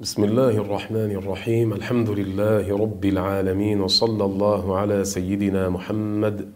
الله 0.00 0.50
الرحمن 0.50 1.10
الرحيم 1.10 1.72
الحمد 1.72 2.10
لله 2.10 2.76
رب 2.78 3.04
العالمين 3.04 3.80
وصلى 3.80 4.24
الله 4.24 4.76
على 4.76 5.04
سيدنا 5.04 5.68
محمد 5.68 6.48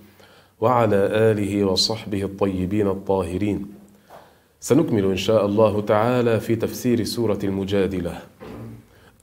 وعلى 0.60 0.96
آله 0.96 1.64
وصحبه 1.64 2.22
الطيبين 2.22 2.88
الطاهرين 2.88 3.66
سنكمل 4.60 5.04
إن 5.04 5.16
شاء 5.16 5.46
الله 5.46 5.80
تعالى 5.80 6.40
في 6.40 6.56
تفسير 6.56 7.04
سورة 7.04 7.38
المجادلة 7.44 8.18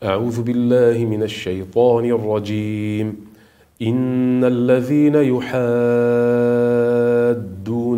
أعوذ 0.04 0.42
بالله 0.42 1.06
من 1.06 1.24
الشيطان 1.24 2.06
الرجيم 2.06 3.16
إن 3.82 4.44
الذين 4.44 5.16
يحادون 5.16 5.62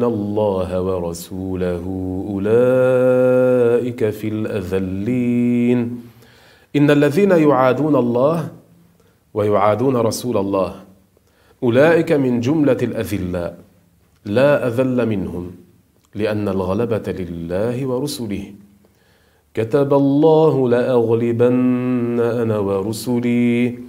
الله 0.03 0.81
ورسوله 0.81 1.85
أولئك 2.29 4.09
في 4.09 4.27
الأذلين 4.27 6.10
إن 6.75 6.91
الذين 6.91 7.31
يعادون 7.31 7.95
الله 7.95 8.49
ويعادون 9.33 9.95
رسول 9.97 10.37
الله 10.37 10.75
أولئك 11.63 12.11
من 12.11 12.39
جملة 12.39 12.77
الأذلاء 12.81 13.57
لا 14.25 14.67
أذل 14.67 15.05
منهم 15.09 15.51
لأن 16.15 16.47
الغلبة 16.47 17.07
لله 17.07 17.85
ورسله. 17.85 18.53
كتب 19.53 19.93
الله 19.93 20.69
لأغلبن 20.69 22.19
أنا 22.19 22.57
ورسلي. 22.59 23.79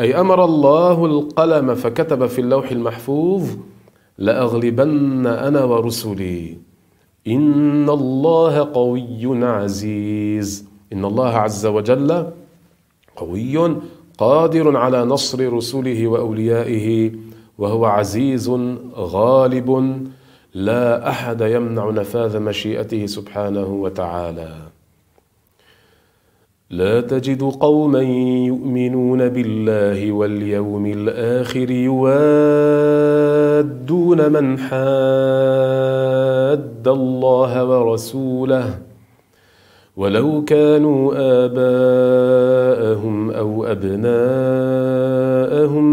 أي 0.00 0.20
أمر 0.20 0.44
الله 0.44 1.06
القلم 1.06 1.74
فكتب 1.74 2.26
في 2.26 2.40
اللوح 2.40 2.70
المحفوظ 2.70 3.44
لأغلبن 4.18 5.26
أنا 5.26 5.64
ورسلي. 5.64 6.56
إن 7.26 7.90
الله 7.90 8.54
قوي 8.72 9.44
عزيز. 9.44 10.73
إن 10.92 11.04
الله 11.04 11.28
عز 11.28 11.66
وجل 11.66 12.26
قوي 13.16 13.76
قادر 14.18 14.76
على 14.76 15.04
نصر 15.04 15.52
رسله 15.52 16.06
وأوليائه 16.06 17.10
وهو 17.58 17.84
عزيز 17.84 18.50
غالب 18.96 19.98
لا 20.54 21.08
أحد 21.08 21.40
يمنع 21.40 21.90
نفاذ 21.90 22.40
مشيئته 22.40 23.06
سبحانه 23.06 23.66
وتعالى. 23.66 24.54
لا 26.70 27.00
تجد 27.00 27.42
قوما 27.42 28.00
يؤمنون 28.50 29.28
بالله 29.28 30.12
واليوم 30.12 30.86
الآخر 30.86 31.70
يوادون 31.70 32.12
من 34.32 34.58
حاد 34.58 34.78
الله 36.88 37.64
ورسوله. 37.64 38.83
ولو 39.96 40.44
كانوا 40.44 41.14
آباءهم 41.44 43.30
أو 43.30 43.64
أبناءهم 43.64 44.04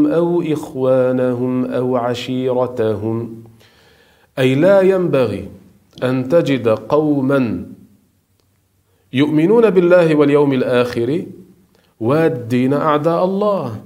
أو 0.07 0.41
إخوانهم 0.41 1.65
أو 1.65 1.95
عشيرتهم. 1.95 3.43
أي 4.39 4.55
لا 4.55 4.81
ينبغي 4.81 5.49
أن 6.03 6.29
تجد 6.29 6.67
قوما 6.67 7.65
يؤمنون 9.13 9.69
بالله 9.69 10.15
واليوم 10.15 10.53
الآخر 10.53 11.25
وادين 11.99 12.73
أعداء 12.73 13.25
الله. 13.25 13.81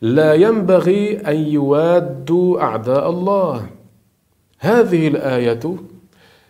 لا 0.00 0.34
ينبغي 0.34 1.18
أن 1.18 1.36
يوادوا 1.36 2.62
أعداء 2.62 3.10
الله. 3.10 3.66
هذه 4.58 5.08
الآية 5.08 5.76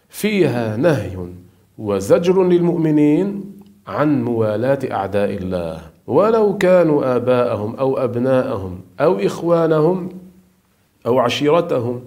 فيها 0.08 0.76
نهي 0.76 1.16
وزجر 1.78 2.44
للمؤمنين 2.44 3.44
عن 3.86 4.24
موالاة 4.24 4.78
أعداء 4.92 5.30
الله. 5.34 5.80
ولو 6.06 6.58
كانوا 6.58 7.16
آباءهم 7.16 7.76
أو 7.76 7.98
أبناءهم 7.98 8.80
أو 9.00 9.16
إخوانهم 9.16 10.08
أو 11.06 11.18
عشيرتهم 11.18 12.00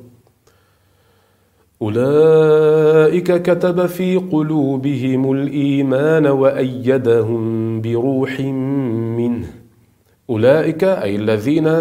أولئك 1.81 3.41
كتب 3.41 3.85
في 3.85 4.17
قلوبهم 4.17 5.31
الإيمان 5.31 6.27
وأيدهم 6.27 7.41
بروح 7.81 8.39
منه. 9.19 9.47
أولئك 10.29 10.83
أي 10.83 11.15
الذين 11.15 11.79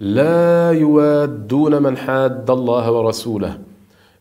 لا 0.00 0.72
يوادون 0.72 1.82
من 1.82 1.96
حاد 1.96 2.50
الله 2.50 2.92
ورسوله. 2.92 3.58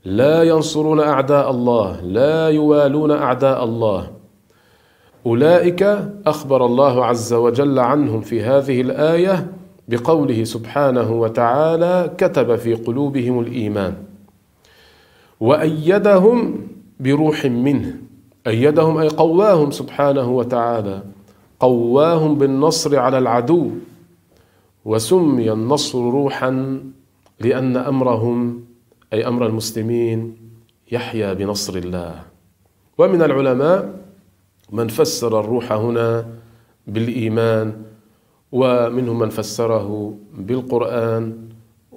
لا 0.05 0.43
ينصرون 0.43 0.99
أعداء 0.99 1.51
الله 1.51 2.01
لا 2.01 2.49
يوالون 2.49 3.11
أعداء 3.11 3.63
الله. 3.63 4.11
أولئك 5.25 5.83
أخبر 6.27 6.65
الله 6.65 7.05
عز 7.05 7.33
وجل 7.33 7.79
عنهم 7.79 8.21
في 8.21 8.41
هذه 8.41 8.81
الآية 8.81 9.51
بقوله 9.87 10.43
سبحانه 10.43 11.11
وتعالى 11.11 12.11
كتب 12.17 12.55
في 12.55 12.73
قلوبهم 12.73 13.39
الإيمان. 13.39 13.93
وأيدهم 15.39 16.67
بروح 16.99 17.45
منه. 17.45 17.95
أيدهم 18.47 18.97
أي 18.97 19.07
قواهم 19.07 19.71
سبحانه 19.71 20.29
وتعالى. 20.31 21.03
قواهم 21.59 22.35
بالنصر 22.35 22.99
على 22.99 23.17
العدو. 23.17 23.69
وسمي 24.85 25.51
النصر 25.51 25.99
روحا 25.99 26.79
لأن 27.39 27.77
أمرهم 27.77 28.65
أي 29.15 29.27
أمر 29.27 29.45
المسلمين 29.45 30.37
يحيا 30.91 31.33
بنصر 31.33 31.75
الله. 31.75 32.15
ومن 32.97 33.21
العلماء 33.21 33.79
من 34.71 34.87
فسر 34.87 35.39
الروح 35.39 35.71
هنا 35.71 36.25
بالإيمان 36.87 37.73
ومنهم 38.51 39.19
من 39.19 39.29
فسره 39.29 40.13
بالقرآن 40.37 41.23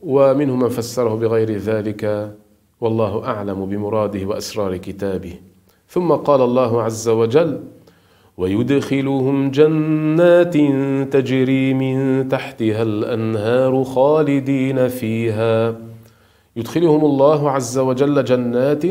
ومنهم 0.03 0.59
من 0.59 0.69
فسره 0.69 1.15
بغير 1.15 1.51
ذلك 1.56 2.34
والله 2.81 3.25
أعلم 3.25 3.67
بمراده 3.67 4.27
وأسرار 4.27 4.77
كتابه. 4.77 5.35
ثم 5.89 6.12
قال 6.12 6.41
الله 6.41 6.83
عز 6.83 7.09
وجل 7.09 7.61
ويدخلهم 8.39 9.50
جنات 9.50 10.56
تجري 11.12 11.75
من 11.75 12.29
تحتها 12.29 12.83
الأنهار 12.83 13.85
خالدين 13.85 14.89
فيها 14.89 15.77
يدخلهم 16.59 17.05
الله 17.05 17.51
عز 17.51 17.79
وجل 17.79 18.25
جنات 18.25 18.85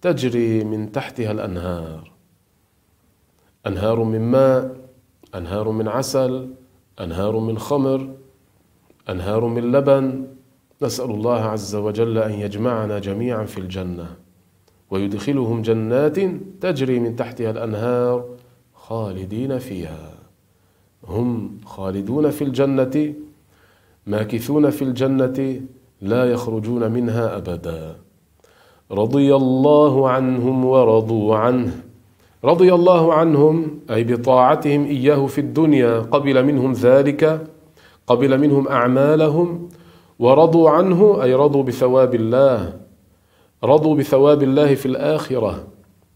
تجري 0.00 0.64
من 0.64 0.92
تحتها 0.92 1.32
الأنهار. 1.32 2.12
أنهار 3.66 4.04
من 4.04 4.20
ماء 4.20 4.76
أنهار 5.34 5.70
من 5.70 5.88
عسل 5.88 6.48
أنهار 7.00 7.38
من 7.38 7.58
خمر 7.58 8.14
أنهار 9.08 9.46
من 9.46 9.72
لبن. 9.72 10.26
نسأل 10.82 11.10
الله 11.10 11.40
عز 11.40 11.74
وجل 11.74 12.18
أن 12.18 12.32
يجمعنا 12.32 12.98
جميعا 12.98 13.44
في 13.44 13.58
الجنة. 13.58 14.16
ويدخلهم 14.90 15.62
جنات 15.62 16.18
تجري 16.60 17.00
من 17.00 17.16
تحتها 17.16 17.50
الأنهار 17.50 18.28
خالدين 18.74 19.58
فيها. 19.58 20.14
هم 21.08 21.60
خالدون 21.64 22.30
في 22.30 22.44
الجنة 22.44 23.14
ماكثون 24.06 24.70
في 24.70 24.82
الجنة 24.82 25.60
لا 26.04 26.24
يخرجون 26.24 26.92
منها 26.92 27.36
أبدا. 27.36 27.96
رضي 28.92 29.34
الله 29.36 30.08
عنهم 30.08 30.64
ورضوا 30.64 31.36
عنه. 31.36 31.72
رضي 32.44 32.74
الله 32.74 33.14
عنهم 33.14 33.80
أي 33.90 34.04
بطاعتهم 34.04 34.84
إياه 34.84 35.26
في 35.26 35.40
الدنيا. 35.40 35.98
قبل 35.98 36.44
منهم 36.44 36.72
ذلك 36.72 37.46
قبل 38.06 38.40
منهم 38.40 38.68
أعمالهم. 38.68 39.68
ورضوا 40.18 40.70
عنه 40.70 41.22
أي 41.22 41.34
رضوا 41.34 41.62
بثواب 41.62 42.14
الله. 42.14 42.72
رضوا 43.64 43.94
بثواب 43.94 44.42
الله 44.42 44.74
في 44.74 44.86
الآخرة 44.86 45.64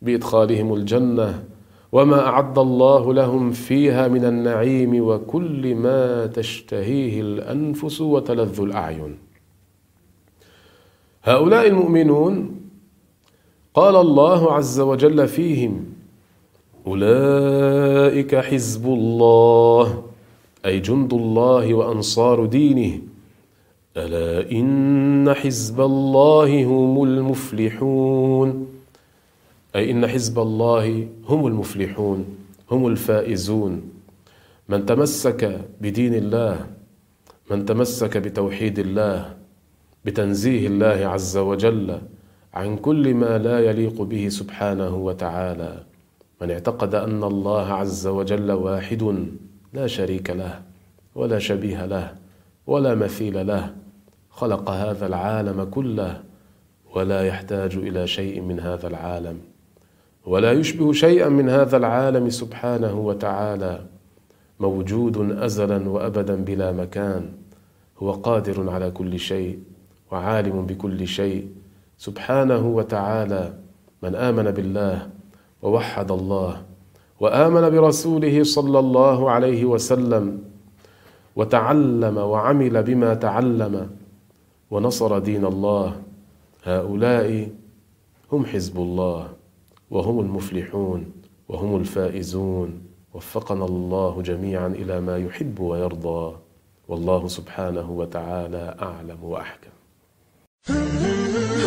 بإدخالهم 0.02 0.74
الجنة. 0.74 1.44
وما 1.92 2.26
أعد 2.26 2.58
الله 2.58 3.14
لهم 3.14 3.50
فيها 3.50 4.08
من 4.08 4.24
النعيم 4.24 5.08
وكل 5.08 5.74
ما 5.74 6.26
تشتهيه 6.26 7.20
الأنفس 7.20 8.00
وتلذ 8.00 8.60
الأعين. 8.60 9.27
هؤلاء 11.22 11.66
المؤمنون 11.66 12.60
قال 13.74 13.96
الله 13.96 14.52
عز 14.52 14.80
وجل 14.80 15.28
فيهم 15.28 15.84
أولئك 16.86 18.34
حزب 18.34 18.86
الله 18.86 20.02
أي 20.66 20.80
جند 20.80 21.14
الله 21.14 21.74
وأنصار 21.74 22.46
دينه. 22.46 23.00
ألا 23.96 24.50
إن 24.50 25.34
حزب 25.34 25.80
الله 25.80 26.64
هم 26.64 27.02
المفلحون؟ 27.02 28.66
أي 29.76 29.90
إن 29.90 30.06
حزب 30.06 30.38
الله 30.38 31.08
هم 31.28 31.46
المفلحون 31.46 32.24
هم 32.70 32.86
الفائزون. 32.86 33.82
من 34.68 34.86
تمسك 34.86 35.60
بدين 35.80 36.14
الله 36.14 36.66
من 37.50 37.64
تمسك 37.64 38.16
بتوحيد 38.16 38.78
الله 38.78 39.37
بتنزيه 40.04 40.66
الله 40.66 41.06
عز 41.06 41.36
وجل 41.36 41.98
عن 42.54 42.76
كل 42.76 43.14
ما 43.14 43.38
لا 43.38 43.60
يليق 43.60 44.02
به 44.02 44.28
سبحانه 44.28 44.96
وتعالى. 44.96 45.84
من 46.42 46.50
اعتقد 46.50 46.94
أن 46.94 47.24
الله 47.24 47.66
عز 47.72 48.06
وجل 48.06 48.52
واحد 48.52 49.26
لا 49.72 49.86
شريك 49.86 50.30
له 50.30 50.62
ولا 51.14 51.38
شبيه 51.38 51.86
له 51.86 52.14
ولا 52.66 52.94
مثيل 52.94 53.46
له. 53.46 53.74
خلق 54.30 54.70
هذا 54.70 55.06
العالم 55.06 55.64
كله 55.64 56.20
ولا 56.94 57.26
يحتاج 57.26 57.76
إلى 57.76 58.06
شيء 58.06 58.40
من 58.40 58.60
هذا 58.60 58.86
العالم 58.86 59.38
ولا 60.26 60.52
يشبه 60.52 60.92
شيئا 60.92 61.28
من 61.28 61.48
هذا 61.48 61.76
العالم 61.76 62.30
سبحانه 62.30 62.94
وتعالى. 63.00 63.84
موجود 64.60 65.32
أزلا 65.32 65.88
وأبدا 65.88 66.34
بلا 66.34 66.72
مكان. 66.72 67.32
هو 67.98 68.12
قادر 68.12 68.70
على 68.70 68.90
كل 68.90 69.18
شيء. 69.18 69.58
وعالم 70.10 70.66
بكل 70.66 71.06
شيء. 71.06 71.48
سبحانه 71.98 72.66
وتعالى 72.66 73.54
من 74.02 74.14
آمن 74.14 74.50
بالله 74.50 75.08
ووحد 75.62 76.10
الله 76.10 76.62
وآمن 77.20 77.70
برسوله 77.70 78.42
صلى 78.42 78.78
الله 78.78 79.30
عليه 79.30 79.64
وسلم 79.64 80.42
وتعلم 81.36 82.16
وعمل 82.18 82.82
بما 82.82 83.14
تعلم 83.14 83.90
ونصر 84.70 85.18
دين 85.18 85.44
الله. 85.44 85.96
هؤلاء 86.64 87.48
هم 88.32 88.46
حزب 88.46 88.76
الله 88.78 89.28
وهم 89.90 90.20
المفلحون 90.20 91.12
وهم 91.48 91.76
الفائزون. 91.76 92.80
وفقنا 93.14 93.64
الله 93.64 94.22
جميعا 94.22 94.66
إلى 94.66 95.00
ما 95.00 95.18
يحب 95.18 95.60
ويرضى. 95.60 96.36
والله 96.88 97.28
سبحانه 97.28 97.90
وتعالى 97.90 98.76
أعلم 98.82 99.18
وأحكم. 99.22 99.77
Ooh. 100.70 101.54